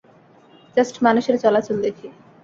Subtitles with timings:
[0.77, 2.07] Just মানুষের চলাচল দেখি।